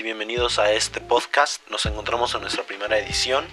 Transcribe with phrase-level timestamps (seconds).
[0.00, 1.66] y bienvenidos a este podcast.
[1.70, 3.46] Nos encontramos en nuestra primera edición.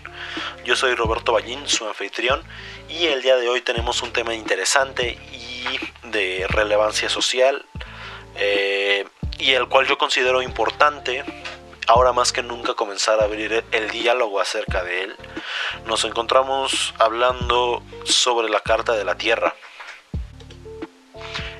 [0.65, 2.43] Yo soy Roberto Ballín, su anfitrión,
[2.89, 5.63] y el día de hoy tenemos un tema interesante y
[6.09, 7.65] de relevancia social,
[8.35, 9.05] eh,
[9.37, 11.23] y el cual yo considero importante
[11.87, 15.15] ahora más que nunca comenzar a abrir el diálogo acerca de él.
[15.85, 19.55] Nos encontramos hablando sobre la Carta de la Tierra.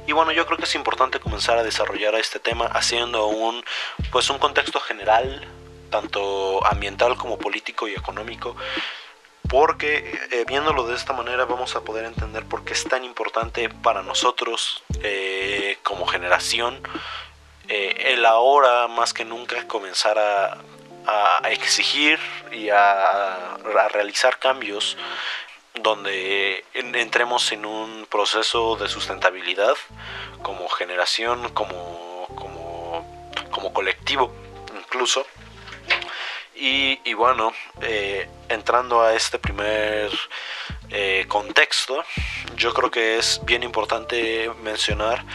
[0.06, 3.64] Y bueno, yo creo que es importante comenzar a desarrollar este tema haciendo un,
[4.12, 5.48] pues un contexto general,
[5.90, 8.56] tanto ambiental como político y económico,
[9.50, 13.70] porque eh, viéndolo de esta manera vamos a poder entender por qué es tan importante
[13.70, 16.82] para nosotros eh, como generación
[17.70, 20.58] eh, el ahora más que nunca comenzar a,
[21.50, 22.18] exigir
[22.52, 23.58] y a
[23.92, 24.98] realizar cambios
[25.76, 29.76] donde entremos en un proceso de sustentabilidad
[30.42, 34.32] como generación, como, como, colectivo
[34.78, 35.26] incluso.
[36.56, 40.12] Y, bueno, eh, entrando a este primer
[40.90, 42.04] eh, contexto,
[42.56, 45.26] yo creo que es bien importante mencionar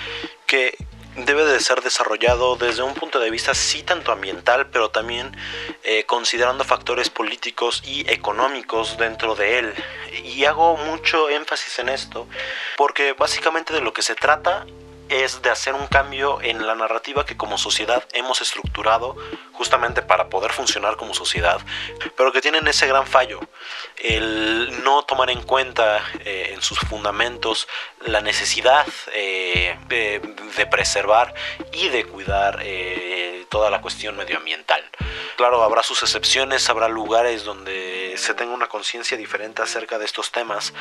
[0.47, 0.77] que
[1.24, 5.36] debe de ser desarrollado desde un punto de vista sí tanto ambiental, pero también
[5.84, 9.74] eh, considerando factores políticos y económicos dentro de él.
[10.24, 12.27] Y hago mucho énfasis en esto
[12.77, 14.66] porque básicamente de lo que se trata
[15.09, 19.17] es de hacer un cambio en la narrativa que como sociedad hemos estructurado
[19.53, 21.61] justamente para poder funcionar como sociedad,
[22.17, 23.41] pero que tienen ese gran fallo,
[23.97, 27.67] el no tomar en cuenta eh, en sus fundamentos
[28.06, 31.34] la necesidad eh, de, preservar
[31.73, 34.83] y de cuidar eh, toda la cuestión medioambiental.
[35.36, 40.31] Claro, habrá sus excepciones, habrá lugares donde se tenga una conciencia diferente acerca de estos
[40.31, 40.75] temas,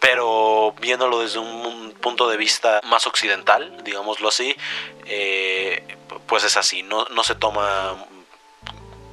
[0.00, 4.56] pero viéndolo desde un punto de vista más occidental, digámoslo así,
[5.04, 8.06] eh, pues es así, no, se toma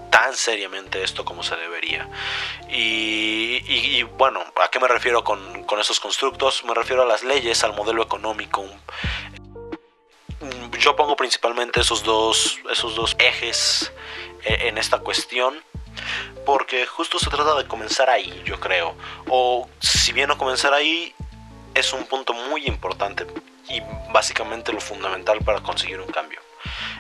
[0.10, 2.10] tan seriamente esto como se debería.
[2.70, 6.64] Y, bueno, ¿a qué me refiero con, con, esos constructos?
[6.64, 8.66] Me refiero a las leyes, al modelo económico.
[10.80, 13.92] Yo pongo principalmente esos dos, esos dos ejes
[14.44, 15.62] eh, en esta cuestión
[16.48, 18.96] porque justo se trata de comenzar ahí, yo creo.
[19.28, 21.14] O si bien no comenzar ahí,
[21.76, 23.28] es un punto muy importante
[23.68, 23.82] y
[24.14, 26.40] básicamente lo fundamental para conseguir un cambio.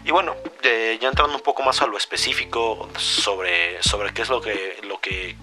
[0.03, 4.41] Y bueno, ya entrando un poco más a lo específico sobre, sobre qué es lo
[4.41, 5.38] que, lo que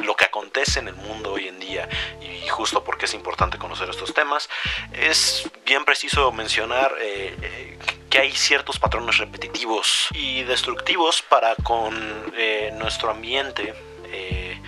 [0.00, 1.88] lo que acontece en el mundo hoy en día
[2.20, 4.50] y justo porque es importante conocer estos temas,
[4.92, 7.78] es bien preciso mencionar eh, eh,
[8.18, 11.94] hay ciertos patrones repetitivos y destructivos para con
[12.34, 13.74] eh, nuestro ambiente,
[14.06, 14.60] eh,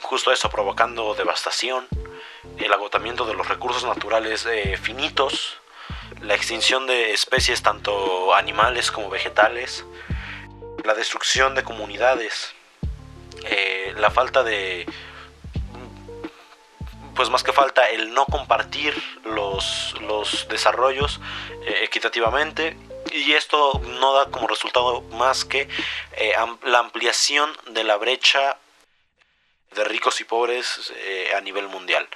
[0.00, 1.86] justo eso provocando devastación,
[2.58, 5.58] el agotamiento de los recursos naturales eh, finitos,
[6.22, 9.84] la extinción de especies tanto animales como vegetales,
[10.84, 12.54] la destrucción de comunidades,
[13.96, 14.86] la falta de
[17.14, 18.94] pues más que falta el no compartir
[19.24, 21.20] los, los desarrollos
[21.82, 22.76] equitativamente
[23.14, 25.68] y esto no da como resultado más que
[26.16, 28.58] eh, la ampliación de la brecha
[29.70, 32.08] de ricos y pobres eh, a nivel mundial.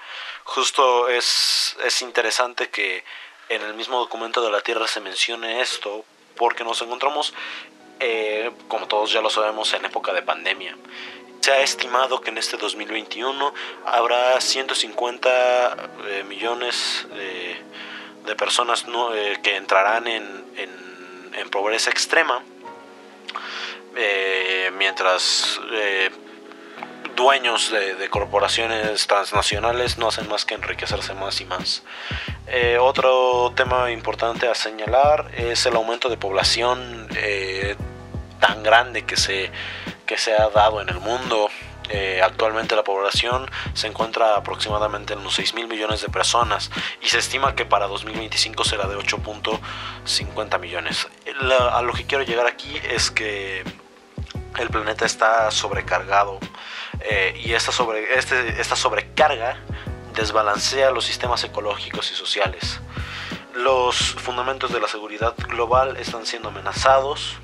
[0.42, 3.04] Justo es, es interesante que
[3.48, 6.04] en el mismo documento de la Tierra se mencione esto
[6.36, 7.32] porque nos encontramos,
[8.00, 10.76] eh, como todos ya lo sabemos, en época de pandemia.
[11.40, 13.54] Se ha estimado que en este 2021
[13.86, 15.90] habrá 150
[16.26, 17.64] millones de,
[18.36, 18.84] personas
[19.42, 20.87] que entrarán en en
[21.50, 22.42] pobreza extrema,
[23.96, 26.10] eh, mientras eh,
[27.16, 31.82] dueños de, corporaciones transnacionales no hacen más que enriquecerse más y más.
[32.46, 37.08] Eh, otro tema importante a señalar es el aumento de población
[38.40, 39.50] tan grande que se,
[40.06, 41.48] que se ha dado en el mundo.
[41.88, 46.70] Eh, actualmente la población se encuentra aproximadamente en unos 6 mil millones de personas
[47.00, 51.08] y se estima que para 2025 será de 8.50 millones.
[51.70, 53.64] a lo que quiero llegar aquí es que
[54.58, 56.38] el planeta está sobrecargado
[57.00, 59.58] eh, y este, esta sobrecarga
[60.14, 62.80] desbalancea los sistemas ecológicos y sociales.
[63.54, 67.38] Los fundamentos de la seguridad global están siendo amenazados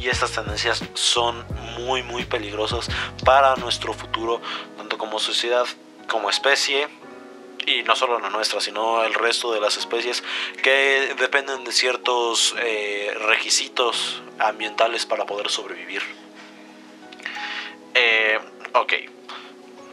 [0.00, 1.44] y estas tendencias son
[1.76, 2.88] muy muy peligrosas
[3.24, 4.40] para nuestro futuro
[4.76, 5.66] tanto como sociedad
[6.08, 6.88] como especie
[7.66, 10.22] y no solo la nuestra sino el resto de las especies
[10.62, 16.02] que dependen de ciertos eh, requisitos ambientales para poder sobrevivir.
[17.94, 18.38] Eh,
[18.74, 19.15] ok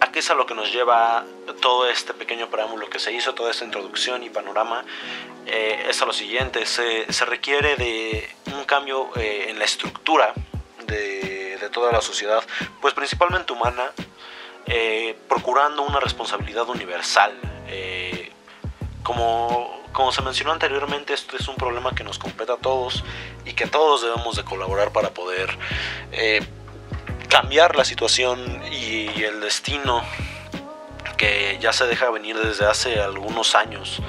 [0.04, 1.24] ¿A qué es a lo que nos lleva
[1.62, 4.84] todo este pequeño preámbulo que se hizo, toda esta introducción y panorama?
[5.46, 10.34] Eh, es a lo siguiente, se, se, requiere de un cambio eh, en la estructura
[10.88, 12.44] de, toda la sociedad,
[12.82, 13.94] pues principalmente humana,
[14.66, 17.32] eh, procurando una responsabilidad universal.
[17.70, 18.30] Eh,
[19.04, 23.06] como, como se mencionó anteriormente, esto es un problema que nos compete a todos
[23.46, 25.58] y que todos debemos de colaborar para poder
[26.12, 26.46] eh,
[27.34, 30.04] cambiar la situación y el destino
[31.18, 34.02] que ya se deja venir desde hace algunos años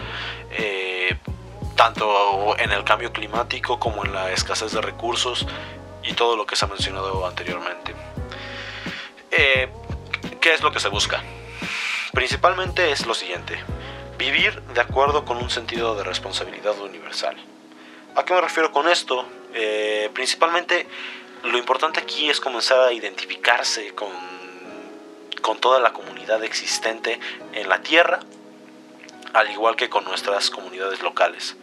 [1.77, 5.47] tanto en el cambio climático como en la escasez de recursos
[6.03, 7.95] y todo lo que se ha mencionado anteriormente.
[9.31, 9.69] Eh,
[10.41, 11.23] ¿Qué es lo que se busca?
[12.13, 13.59] Principalmente es lo siguiente,
[14.19, 17.37] vivir de acuerdo con un sentido de responsabilidad universal.
[18.15, 19.27] ¿A qué me refiero con esto?
[19.53, 20.87] Eh, principalmente
[21.45, 24.11] lo importante aquí es comenzar a identificarse con,
[25.43, 27.19] con toda la comunidad existente
[27.53, 28.21] en la Tierra
[29.35, 31.57] al igual que con nuestras comunidades locales.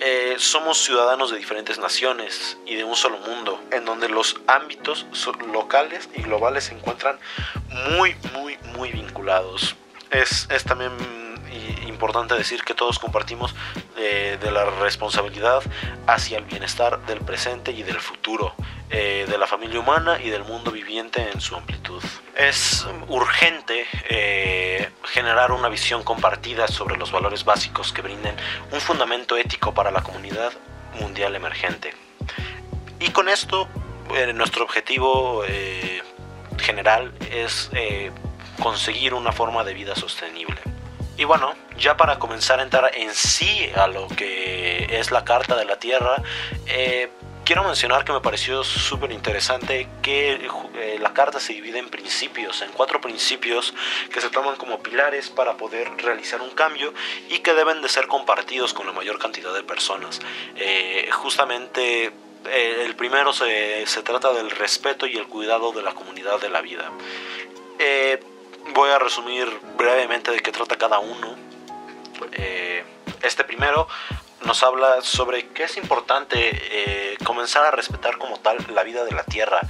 [0.00, 5.06] Eh, somos ciudadanos de diferentes naciones y de un solo mundo, en donde los ámbitos
[5.50, 7.18] locales y globales se encuentran
[7.96, 9.74] muy, muy, muy vinculados.
[10.10, 10.92] Es, es también
[11.98, 13.54] importante decir que todos compartimos
[13.96, 15.62] eh, de la responsabilidad
[16.06, 18.54] hacia el bienestar del presente y del futuro,
[18.90, 22.02] eh, de la familia humana y del mundo viviente en su amplitud.
[22.36, 28.36] Es urgente eh, generar una visión compartida sobre los valores básicos que brinden
[28.72, 30.52] un fundamento ético para la comunidad
[31.00, 31.94] mundial emergente.
[33.00, 33.68] Y con esto,
[34.34, 35.44] nuestro objetivo
[36.58, 37.70] general es
[38.60, 40.60] conseguir una forma de vida sostenible.
[41.18, 45.56] Y bueno, ya para comenzar a entrar en sí a lo que es la Carta
[45.56, 46.22] de la Tierra,
[46.66, 47.10] eh,
[47.48, 50.32] quiero mencionar que me pareció súper interesante que
[50.74, 53.72] eh, la carta se divide en principios, en cuatro principios
[54.12, 56.92] que se toman como pilares para poder realizar un cambio
[57.30, 60.20] y que deben de ser compartidos con la mayor cantidad de personas.
[60.56, 62.12] Eh, justamente
[62.52, 66.92] el primero se, trata del respeto y el cuidado de la comunidad de la vida.
[68.74, 69.48] Voy a resumir
[69.78, 71.34] brevemente de qué trata cada uno.
[72.32, 72.84] Eh,
[73.22, 73.88] este primero
[74.44, 79.12] nos habla sobre que es importante eh, comenzar a respetar como tal la vida de
[79.12, 79.60] la tierra.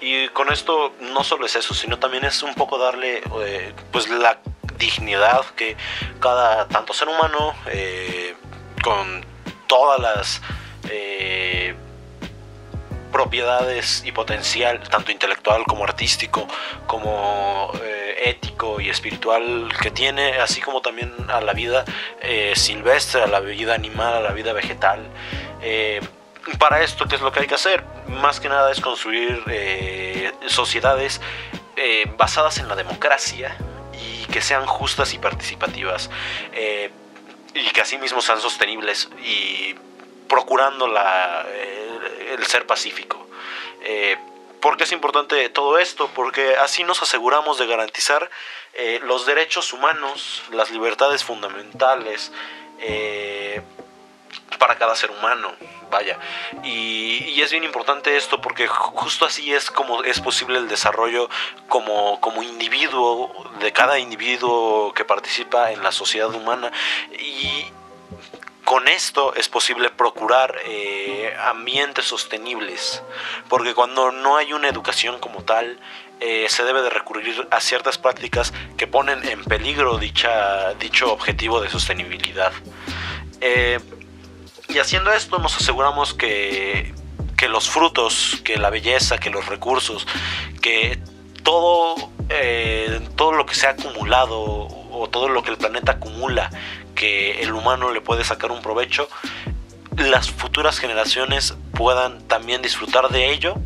[0.00, 4.08] Y con esto no solo es eso sino también es un poco darle eh, pues
[4.08, 4.38] la
[4.78, 5.76] dignidad que
[6.20, 7.54] cada tanto ser humano
[8.82, 9.24] con
[9.68, 10.40] todas las
[13.12, 16.48] propiedades y potencial tanto intelectual como artístico
[16.86, 17.70] como
[18.24, 21.84] ético y espiritual que tiene, así como también a la vida
[22.20, 25.00] eh, silvestre, a la vida animal, a la vida vegetal.
[25.60, 26.00] Eh,
[26.58, 27.84] para esto, ¿qué es lo que hay que hacer?
[28.08, 31.20] Más que nada es construir eh, sociedades
[32.16, 33.56] basadas en la democracia
[33.92, 36.10] y que sean justas y participativas
[37.54, 39.74] y que asimismo sean sostenibles y
[40.28, 41.44] procurando la,
[42.32, 43.26] el ser pacífico.
[44.62, 46.08] ¿Por qué es importante todo esto?
[46.14, 48.30] Porque así nos aseguramos de garantizar
[48.74, 52.30] eh, los derechos humanos, las libertades fundamentales
[52.78, 53.60] eh,
[54.58, 55.52] para cada ser humano.
[55.90, 56.16] Vaya,
[56.62, 61.28] y, es bien importante esto porque justo así es como es posible el desarrollo
[61.68, 66.70] como, como individuo, de cada individuo que participa en la sociedad humana.
[67.18, 67.66] Y,
[68.64, 73.02] con esto es posible procurar eh, ambientes sostenibles,
[73.48, 75.78] porque cuando no hay una educación como tal,
[76.20, 81.60] eh, se debe de recurrir a ciertas prácticas que ponen en peligro dicha, dicho objetivo
[81.60, 82.52] de sostenibilidad.
[83.40, 83.80] Eh,
[84.68, 86.94] y haciendo esto nos aseguramos que,
[87.36, 90.06] que, los frutos, que la belleza, que los recursos,
[90.60, 91.00] que
[91.42, 91.96] todo,
[93.16, 96.50] todo lo que se ha acumulado o todo lo que el planeta acumula
[97.02, 99.08] que el humano le puede sacar un provecho,
[99.96, 103.56] las futuras generaciones puedan también disfrutar de ello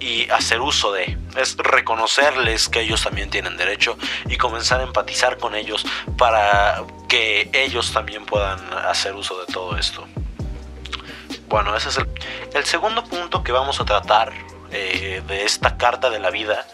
[0.00, 1.18] y hacer uso de.
[1.36, 5.84] Es reconocerles que ellos también tienen derecho y comenzar a empatizar con ellos
[6.16, 10.06] para que ellos también puedan hacer uso de todo esto.
[11.48, 11.98] Bueno, ese es
[12.54, 14.32] el, segundo punto que vamos a tratar
[14.70, 16.66] eh, de esta carta de la vida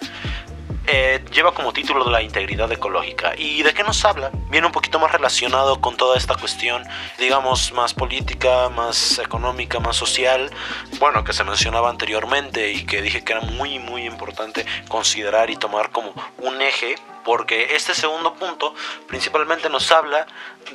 [0.89, 3.35] eh, lleva como título la integridad ecológica.
[3.37, 4.31] ¿Y de qué nos habla?
[4.49, 6.83] Viene un poquito más relacionado con toda esta cuestión,
[7.19, 10.51] digamos, más política, más económica, más social,
[10.99, 15.57] bueno, que se mencionaba anteriormente y que dije que era muy, muy importante considerar y
[15.57, 16.97] tomar como un eje
[17.29, 18.75] porque este segundo punto
[19.07, 20.27] principalmente nos habla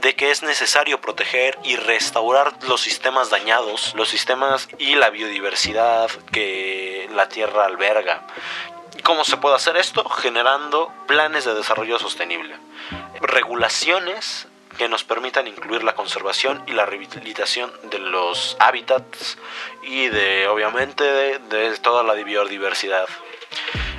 [0.01, 6.11] de que es necesario proteger y restaurar los sistemas dañados, los sistemas y la biodiversidad
[6.31, 8.27] que la Tierra alberga.
[9.03, 10.07] ¿Cómo se puede hacer esto?
[10.07, 12.55] Generando planes de desarrollo sostenible,
[13.19, 19.37] regulaciones que nos permitan incluir la conservación y la rehabilitación de los hábitats
[19.83, 23.05] y de obviamente de, toda la biodiversidad.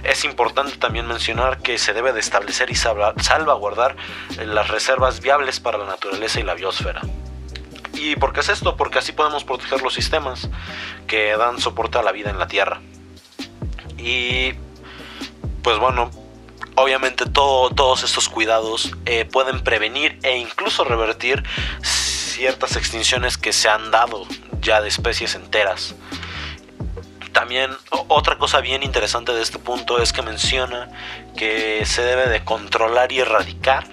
[0.05, 3.97] Es importante también mencionar que se debe de establecer y salvaguardar
[4.39, 7.03] las reservas viables para la naturaleza y la biosfera.
[7.93, 8.77] ¿Y por qué es esto?
[8.77, 10.49] Porque así podemos proteger los sistemas
[11.07, 12.81] que dan soporte a la vida en la Tierra.
[13.99, 14.55] Y
[15.65, 16.11] pues bueno,
[16.77, 21.43] obviamente todos estos cuidados eh, pueden prevenir e incluso revertir
[21.83, 24.27] ciertas extinciones que se han dado
[24.61, 25.95] ya de especies enteras.
[27.33, 27.71] También
[28.09, 30.91] otra cosa bien interesante de este punto es que menciona
[31.35, 33.89] que se debe de controlar y erradicar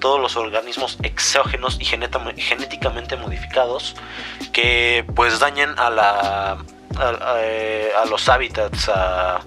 [0.00, 3.94] todos los organismos exógenos y genéticamente modificados
[4.54, 6.58] que pues dañen a la
[6.98, 9.40] eh, a, los hábitats, a,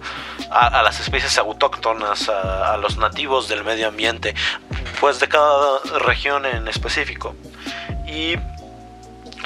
[0.50, 4.34] las especies autóctonas, a, los nativos del medio ambiente,
[5.00, 7.36] pues de cada región en específico.
[8.08, 8.36] Y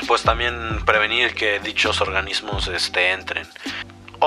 [0.08, 3.48] pues también prevenir que dichos organismos este, entren.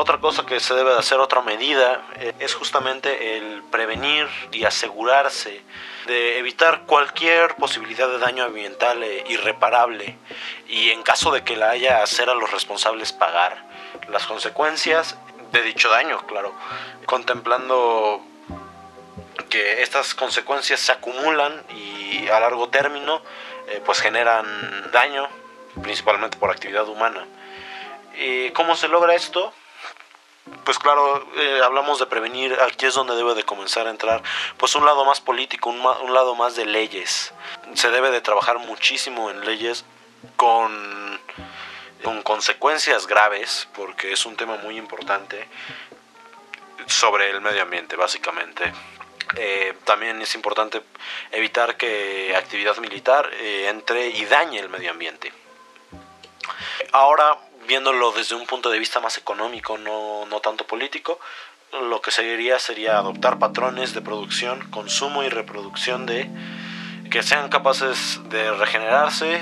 [0.00, 4.64] Otra cosa que se debe de hacer, otra medida, eh, es justamente el prevenir y
[4.64, 5.60] asegurarse
[6.06, 10.16] de evitar cualquier posibilidad de daño ambiental eh, irreparable
[10.66, 13.62] y en caso de que la haya, hacer a los responsables pagar
[14.08, 15.18] las consecuencias
[15.52, 16.54] de dicho daño, claro,
[17.04, 18.22] contemplando
[19.50, 23.20] que estas consecuencias se acumulan y a largo término
[23.68, 24.46] eh, pues generan
[24.92, 25.28] daño,
[25.82, 27.26] principalmente por actividad humana.
[28.18, 29.52] ¿Y ¿Cómo se logra esto?
[30.64, 34.22] Pues claro, eh, hablamos de prevenir, aquí es donde debe de comenzar a entrar,
[34.56, 37.32] pues un lado más político, un, lado más de leyes.
[37.74, 39.84] Se debe de trabajar muchísimo en leyes
[40.36, 41.20] con,
[42.02, 45.48] con consecuencias graves, porque es un tema muy importante
[46.86, 48.72] sobre el medio ambiente, básicamente.
[49.36, 50.82] Eh, también es importante
[51.30, 55.32] evitar que actividad militar eh, entre y dañe el medio ambiente.
[56.92, 57.36] Ahora
[57.70, 61.20] viéndolo desde un punto de vista más económico, no, no tanto político,
[61.88, 66.28] lo que seguiría sería adoptar patrones de producción, consumo y reproducción de
[67.12, 69.40] que sean capaces de regenerarse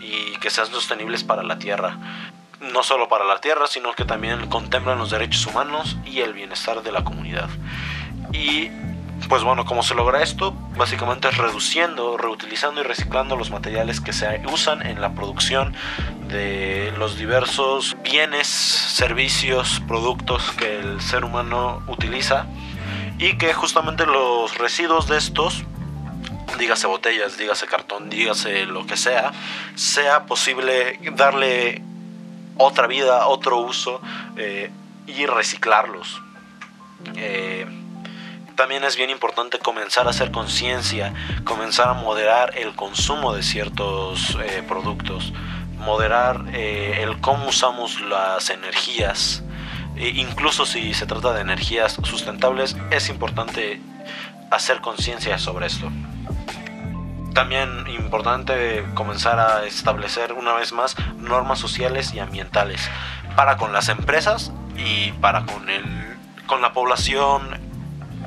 [0.00, 1.98] y que sean sostenibles para la tierra.
[2.72, 6.82] No solo para la tierra, sino que también contemplan los derechos humanos y el bienestar
[6.82, 7.48] de la comunidad.
[8.32, 8.70] Y
[9.28, 10.52] pues bueno, ¿cómo se logra esto?
[10.76, 15.74] Básicamente es reduciendo, reutilizando y reciclando los materiales que se usan en la producción
[16.28, 22.46] de los diversos bienes, servicios, productos que el ser humano utiliza
[23.18, 25.64] y que justamente los residuos de estos
[26.58, 29.32] dígase botellas, dígase cartón, dígase lo que sea,
[29.74, 31.82] sea posible darle
[32.56, 34.00] otra vida, otro uso
[34.36, 34.70] eh,
[35.06, 36.20] y reciclarlos.
[37.16, 37.66] Eh,
[38.62, 44.38] también es bien importante comenzar a hacer conciencia, comenzar a moderar el consumo de ciertos
[44.40, 45.32] eh, productos,
[45.78, 49.42] moderar eh, el cómo usamos las energías,
[49.96, 53.80] e incluso si se trata de energías sustentables, es importante
[54.52, 55.90] hacer conciencia sobre esto.
[57.34, 62.88] También importante comenzar a establecer una vez más normas sociales y ambientales
[63.34, 65.82] para con las empresas y para con, el,
[66.46, 67.71] con la población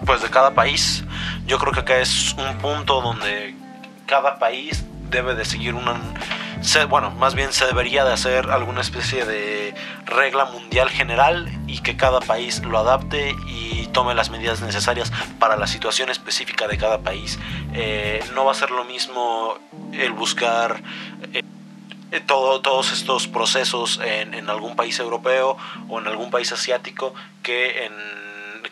[0.05, 1.03] pues de cada país.
[1.45, 3.55] Yo creo que acá es un punto donde
[4.05, 5.99] cada país debe de seguir una
[6.89, 9.73] bueno, más bien se debería de hacer alguna especie de
[10.05, 15.57] regla mundial general y que cada país lo adapte y tome las medidas necesarias para
[15.57, 17.39] la situación específica de cada país.
[17.73, 19.57] Eh, no va a ser lo mismo
[19.93, 20.81] el buscar
[21.33, 21.43] eh,
[22.25, 25.57] todo, todos estos procesos en, en algún país europeo
[25.87, 28.24] o en algún país asiático que en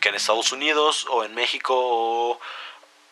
[0.03, 2.38] que en Estados Unidos o en México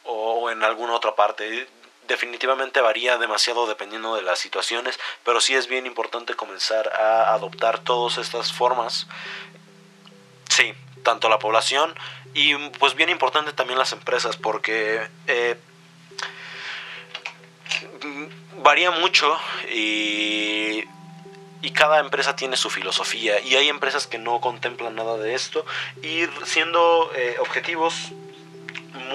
[0.04, 1.66] o, en alguna otra parte.
[2.06, 7.80] Definitivamente varía demasiado dependiendo de las situaciones, pero sí es bien importante comenzar a adoptar
[7.80, 9.08] todas estas formas.
[10.50, 11.96] Sí, tanto la población
[12.34, 15.58] y pues bien importante también las empresas porque eh,
[18.58, 19.40] varía mucho
[19.74, 20.61] y
[21.62, 25.66] y cada empresa tiene su filosofía y hay empresas que no contemplan nada de esto
[26.02, 28.12] y siendo eh, objetivos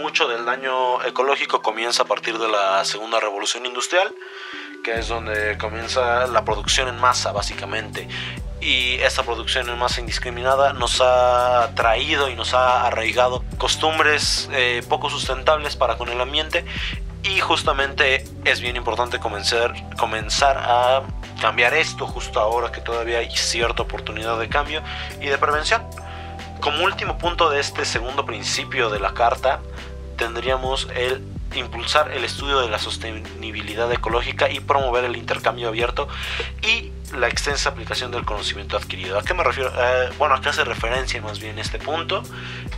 [0.01, 4.15] mucho del daño ecológico comienza a partir de la segunda revolución industrial
[4.87, 8.07] que es donde comienza la producción en masa básicamente.
[8.61, 14.85] Y esta producción en masa indiscriminada nos ha traído y nos ha arraigado costumbres eh,
[14.89, 16.65] poco sustentables para con el ambiente
[17.25, 21.03] y justamente es bien importante comenzar, comenzar a
[21.41, 24.83] cambiar esto justo ahora que todavía hay cierta oportunidad de cambio
[25.21, 25.83] y de prevención.
[26.61, 29.61] Como último punto de este segundo principio de la carta,
[30.17, 31.25] tendríamos el
[31.57, 36.09] impulsar el estudio de la sostenibilidad ecológica y promover el intercambio abierto
[36.63, 39.19] y la extensa aplicación del conocimiento adquirido.
[39.19, 39.73] ¿A qué me refiero?
[39.77, 42.23] Eh, bueno, acá hace referencia más bien este punto.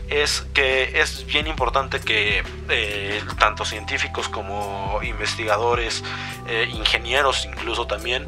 [0.09, 6.05] Es que es bien importante que eh, tanto científicos como investigadores,
[6.47, 8.27] eh, ingenieros incluso también,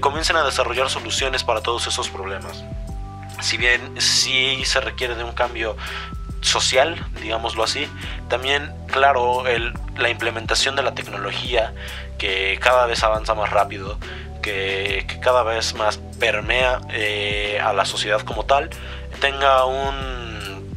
[0.00, 2.64] comiencen a desarrollar soluciones para todos esos problemas.
[3.40, 5.76] Si bien sí se requiere de un cambio
[6.40, 7.88] social, digámoslo así,
[8.28, 9.44] también, claro,
[9.96, 11.72] la implementación de la tecnología
[12.18, 13.98] que cada vez avanza más rápido,
[14.42, 18.70] que, cada vez más permea eh, a la sociedad como tal,
[19.20, 20.76] tenga un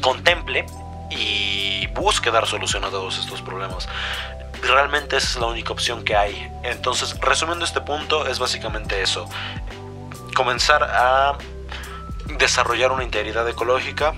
[0.00, 0.66] contemple
[1.10, 3.88] y busque dar solución a todos estos problemas.
[4.62, 6.50] Realmente esa es la única opción que hay.
[6.62, 9.28] Entonces, resumiendo este punto, es básicamente eso.
[10.34, 11.36] Comenzar a
[12.38, 14.14] desarrollar una integridad ecológica,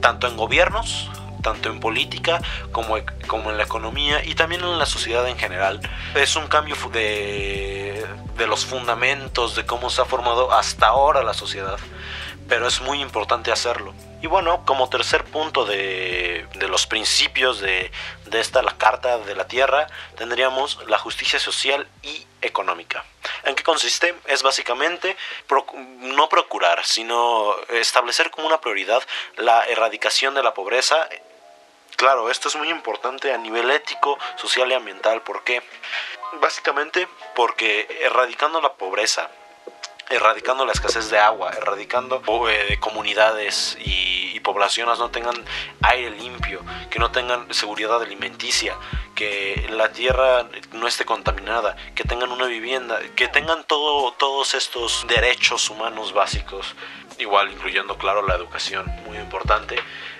[0.00, 1.10] tanto en gobiernos,
[1.42, 2.40] tanto en política
[2.72, 5.80] como, como en la economía y también en la sociedad en general.
[6.14, 8.04] Es un cambio de,
[8.36, 11.78] de los fundamentos de cómo se ha formado hasta ahora la sociedad,
[12.48, 13.94] pero es muy importante hacerlo.
[14.22, 17.90] Y bueno, como tercer punto de, de los principios de,
[18.26, 19.86] de, esta, la Carta de la Tierra,
[20.16, 23.04] tendríamos la justicia social y económica.
[23.44, 24.14] ¿En qué consiste?
[24.26, 25.16] Es básicamente
[26.00, 29.02] no procurar, sino establecer como una prioridad
[29.36, 31.08] la erradicación de la pobreza
[32.00, 35.20] Claro, esto es muy importante a nivel ético, social y ambiental.
[35.20, 35.62] ¿Por qué?
[36.40, 39.30] Básicamente porque erradicando la pobreza,
[40.10, 45.36] erradicando la escasez de agua, erradicando eh, comunidades y, y, poblaciones no tengan
[45.82, 48.76] aire limpio, que no tengan seguridad alimenticia,
[49.14, 55.06] que la tierra no esté contaminada, que tengan una vivienda, que tengan todo, todos estos
[55.06, 56.74] derechos humanos básicos,
[57.20, 59.76] igual incluyendo, claro, la educación, muy importante.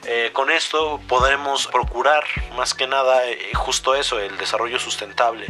[0.06, 2.24] Eh, con esto podremos procurar
[2.56, 5.46] más que nada eh, justo eso, el desarrollo sustentable,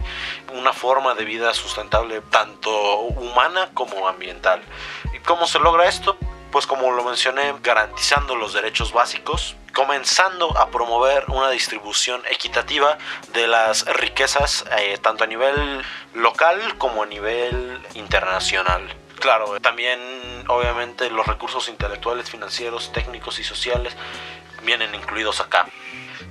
[0.53, 4.63] una forma de vida sustentable tanto humana como ambiental.
[5.15, 6.17] ¿Y cómo se logra esto?
[6.51, 12.99] Pues como lo mencioné, garantizando los derechos básicos, comenzando a promover una distribución equitativa
[13.33, 15.85] de las riquezas eh, tanto a nivel
[16.15, 19.00] local como a nivel internacional.
[19.21, 20.01] Claro, también
[20.49, 23.95] obviamente los recursos intelectuales, financieros, técnicos y sociales
[24.65, 25.67] vienen incluidos acá.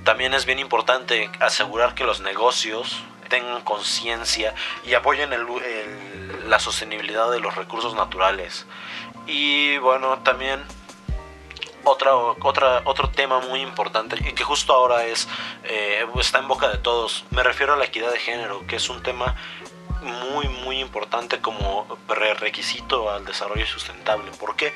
[0.02, 5.30] También es bien importante asegurar que los negocios tengan conciencia y apoyen
[6.48, 8.66] la sostenibilidad de los recursos naturales.
[9.26, 10.60] Y bueno, también
[11.84, 15.28] otra, otra, otro tema muy importante y que justo ahora es,
[15.62, 18.90] eh, está en boca de todos, me refiero a la equidad de género, que es
[18.90, 19.36] un tema
[20.02, 21.86] muy muy importante como
[22.40, 24.30] requisito al desarrollo sustentable.
[24.32, 24.72] ¿Por qué?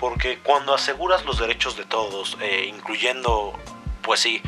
[0.00, 3.58] Porque cuando aseguras los derechos de todos, eh, incluyendo,
[4.02, 4.42] pues sí,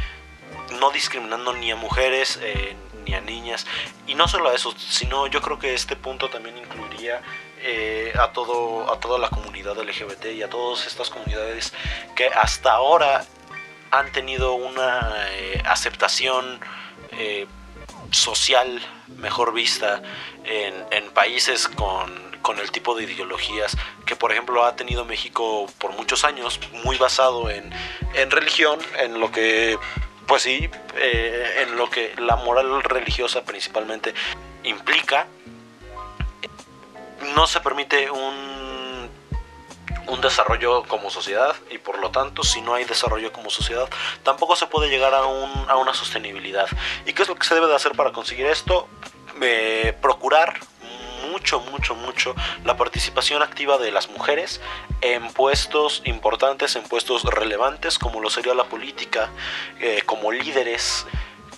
[0.79, 2.77] no discriminando ni a mujeres eh,
[3.07, 3.67] ni a niñas,
[4.07, 7.23] y no solo a eso, sino yo creo que este punto también incluiría
[7.61, 11.73] eh, a, todo, a toda la comunidad LGBT y a todas estas comunidades
[12.15, 13.25] que hasta ahora
[13.91, 15.27] han tenido una
[15.65, 16.61] aceptación
[18.11, 18.81] social
[19.17, 20.03] mejor vista
[20.45, 25.71] en, en países con con el tipo de ideologías que por ejemplo ha tenido México
[25.79, 27.71] por muchos años, muy basado en,
[28.15, 29.79] en religión, en lo que,
[30.27, 34.15] pues sí, eh, en lo que la moral religiosa principalmente
[34.65, 35.27] implica,
[37.35, 38.58] no se permite un,
[40.09, 43.89] un desarrollo como sociedad y por lo tanto si no hay desarrollo como sociedad
[44.23, 46.69] tampoco se puede llegar a, un, a una sostenibilidad.
[47.07, 48.89] ¿Y qué es lo que se debe de hacer para conseguir esto?
[49.41, 50.59] Eh, procurar
[51.31, 54.61] mucho, mucho, mucho la participación activa de las mujeres
[55.01, 59.31] en puestos importantes, en puestos relevantes, como lo sería la política,
[59.81, 61.07] eh, como líderes.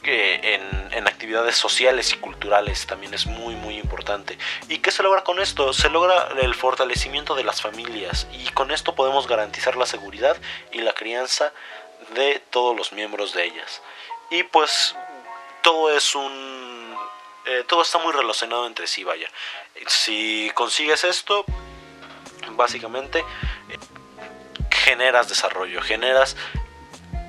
[0.03, 4.39] En, en, actividades sociales y culturales también es muy muy importante.
[4.69, 5.73] ¿Y qué se logra con esto?
[5.73, 10.37] Se logra el fortalecimiento de las familias y con esto podemos garantizar la seguridad
[10.73, 11.53] y la crianza
[12.15, 13.83] de todos los miembros de ellas.
[14.31, 14.95] Y pues
[15.63, 16.97] todo es un
[17.47, 19.29] eh, todo está muy relacionado entre sí, vaya.
[19.87, 21.45] Si consigues esto,
[22.51, 23.25] básicamente eh,
[24.71, 26.37] generas desarrollo, generas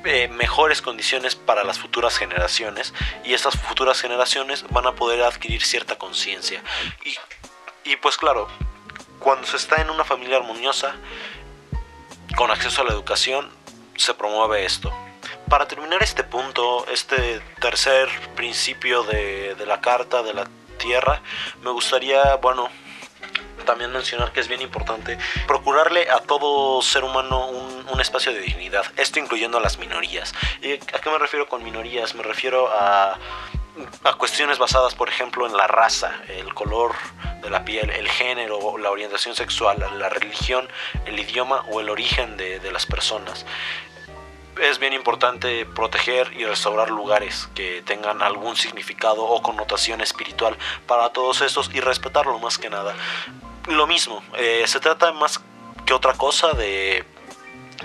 [0.06, 5.64] eh, mejores condiciones para las futuras generaciones y estas futuras generaciones van a poder adquirir
[5.64, 6.64] cierta conciencia.
[7.04, 8.48] Y, y pues claro,
[9.20, 10.96] cuando se está en una familia armoniosa,
[12.36, 13.50] con acceso a la educación,
[13.96, 14.92] se promueve esto
[15.52, 21.22] para terminar este punto, este tercer principio de, la carta de la tierra,
[21.62, 22.70] me gustaría, bueno,
[23.64, 28.40] también mencionar que es bien importante procurarle a todo ser humano un, un, espacio de
[28.40, 30.34] dignidad, esto incluyendo a las minorías.
[30.62, 32.16] ¿Y ¿A qué me refiero con minorías?
[32.16, 33.18] Me refiero a,
[34.04, 36.94] a cuestiones basadas, por ejemplo, en la raza, el color
[37.42, 40.68] de la piel, el género, la orientación sexual, la religión,
[41.06, 43.46] el idioma o el origen de, de las personas
[44.62, 51.10] es bien importante proteger y restaurar lugares que tengan algún significado o connotación espiritual para
[51.10, 52.94] todos estos y respetarlo más que nada.
[53.68, 55.40] Lo mismo, eh, se trata más
[55.86, 57.06] que otra cosa de,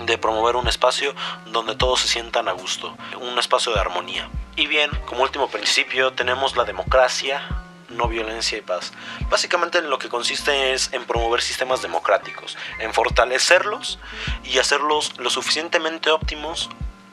[0.01, 1.13] de promover un espacio
[1.47, 4.29] donde todos se sientan a gusto, un espacio de armonía.
[4.55, 7.41] Y bien, como último principio tenemos la democracia,
[7.89, 8.93] no violencia y paz.
[9.29, 13.99] Básicamente en lo que consiste es en promover sistemas democráticos, en fortalecerlos
[14.43, 16.69] y hacerlos lo suficientemente óptimos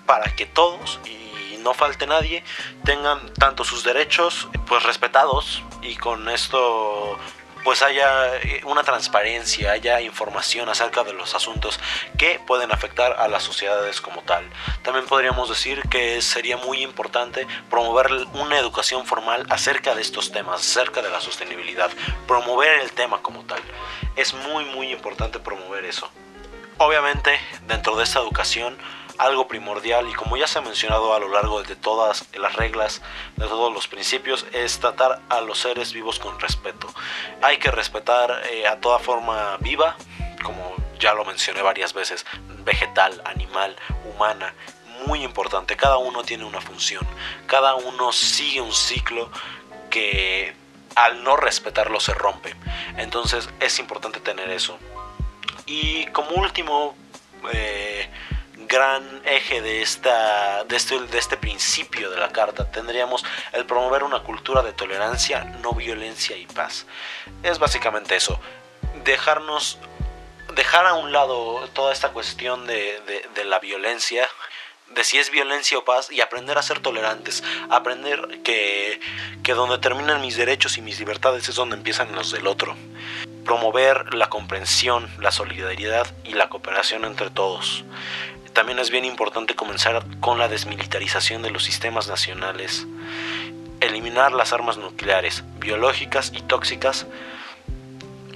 [0.07, 2.45] para que todos y no falte nadie
[2.85, 7.19] tengan tanto sus derechos pues respetados y con esto
[7.65, 11.81] pues haya eh, una transparencia, haya información acerca de los asuntos
[12.19, 14.49] que pueden afectar a las sociedades como tal.
[14.83, 20.61] También podríamos decir que sería muy importante promover una educación formal acerca de estos temas,
[20.61, 21.91] acerca de la sostenibilidad,
[22.29, 23.61] promover el tema como tal.
[24.15, 26.11] Es muy muy importante promover eso.
[26.79, 28.77] Obviamente, dentro de esta educación,
[29.19, 33.03] algo primordial y como ya se ha mencionado a lo largo de todas las reglas,
[33.37, 36.89] de todos los principios, es tratar a los seres vivos con respeto.
[37.43, 39.97] Hay que respetar eh, a toda forma viva,
[40.43, 42.25] como ya lo mencioné varias veces,
[42.65, 43.77] vegetal, animal,
[44.13, 44.55] humana.
[45.07, 47.07] Muy importante, cada uno tiene una función,
[47.47, 49.31] cada uno sigue un ciclo
[49.91, 50.55] que
[50.97, 52.55] al no respetarlo se rompe.
[52.97, 54.79] Entonces es importante tener eso.
[55.67, 56.97] Y como último,
[57.53, 57.94] eh,
[58.75, 64.03] gran eje de, esta, de, este, de este principio de la carta tendríamos el promover
[64.03, 66.87] una cultura de tolerancia, no violencia y paz.
[67.45, 68.41] Es básicamente eso,
[69.05, 69.79] dejarnos,
[70.55, 73.01] dejar a un lado toda esta cuestión de,
[73.35, 74.29] de la violencia,
[74.95, 79.01] de si es violencia o paz y aprender a ser tolerantes, aprender que,
[79.43, 82.77] que donde terminan mis derechos y mis libertades es donde empiezan los del otro.
[83.45, 87.85] Promover la comprensión, la solidaridad y la cooperación entre todos.
[88.55, 92.87] También es bien importante comenzar con la desmilitarización de los sistemas nacionales,
[93.81, 97.09] eliminar las armas nucleares, biológicas y tóxicas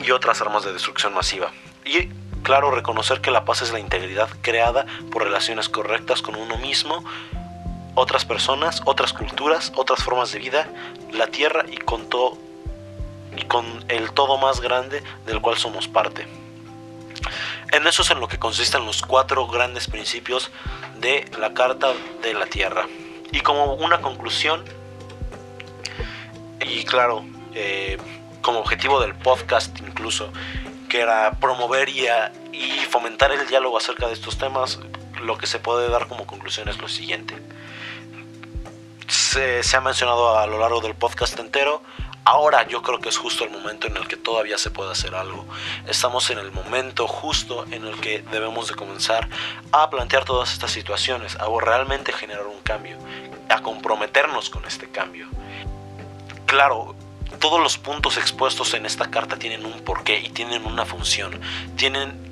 [0.02, 1.52] y otras armas de destrucción masiva.
[1.85, 2.09] Y
[2.42, 7.04] claro, reconocer que la paz es la integridad creada por relaciones correctas con uno mismo,
[7.94, 10.68] otras personas, otras culturas, otras formas de vida,
[11.12, 12.37] la tierra y con todo
[13.37, 16.26] y con el todo más grande del cual somos parte.
[17.70, 20.50] En eso es en lo que consisten los cuatro grandes principios
[20.96, 22.87] de la Carta de la Tierra.
[23.31, 24.64] Y como una conclusión,
[26.66, 27.98] y claro, eh,
[28.40, 30.33] como objetivo del podcast incluso,
[30.88, 32.07] que era promover y,
[32.90, 34.81] fomentar el diálogo acerca de estos temas,
[35.20, 37.37] lo que se puede dar como conclusión es lo siguiente.
[39.07, 41.83] Se ha mencionado a lo largo del podcast entero,
[42.30, 45.14] Ahora yo creo que es justo el momento en el que todavía se puede hacer
[45.14, 45.46] algo.
[45.86, 49.30] Estamos en el momento justo en el que debemos de comenzar
[49.72, 52.98] a plantear todas estas situaciones, a realmente generar un cambio,
[53.48, 55.26] a comprometernos con este cambio.
[56.44, 56.94] Claro,
[57.40, 61.40] todos los puntos expuestos en esta carta tienen un porqué y tienen una función,
[61.76, 62.30] tienen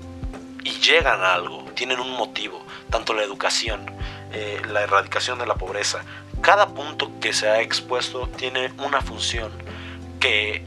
[0.63, 3.91] y llegan a algo, tienen un motivo, tanto la educación,
[4.35, 6.05] eh, la erradicación de la pobreza,
[6.43, 9.51] cada punto que se ha expuesto tiene una función
[10.21, 10.65] que,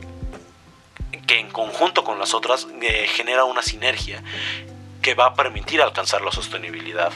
[1.28, 4.24] que en conjunto con las otras eh, genera una sinergia
[5.02, 7.12] que va a permitir alcanzar la sostenibilidad.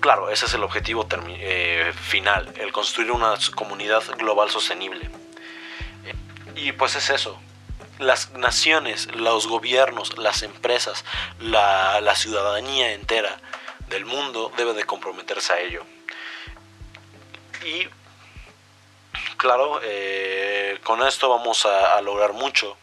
[0.00, 1.06] Claro, ese es el objetivo
[1.38, 5.08] eh, final, el construir una comunidad global sostenible.
[6.54, 7.38] Y pues es eso.
[7.98, 11.04] Las naciones, los gobiernos, las empresas,
[11.40, 13.40] la, la ciudadanía entera
[13.88, 15.84] del mundo debe de comprometerse a ello.
[17.64, 17.88] Y
[19.36, 22.76] claro, eh, con esto vamos a, lograr mucho.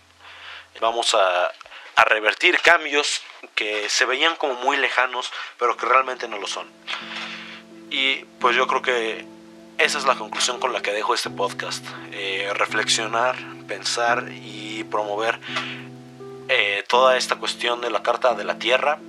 [0.81, 1.51] Vamos a,
[2.05, 3.21] revertir cambios
[3.55, 6.67] que se veían como muy lejanos, pero que realmente no lo son.
[7.89, 9.25] Y pues yo creo que
[9.77, 11.85] esa es la conclusión con la que dejo este podcast.
[12.11, 13.35] Eh, reflexionar,
[13.67, 15.39] pensar y promover
[16.49, 18.99] eh, toda esta cuestión de la Carta de la Tierra,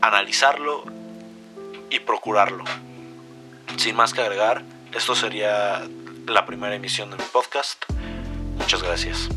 [0.00, 0.84] analizarlo
[1.90, 2.64] y procurarlo.
[3.76, 4.62] Sin más que agregar,
[4.94, 5.82] esto sería
[6.26, 7.84] la primera emisión de mi podcast.
[8.58, 9.28] Muchas gracias.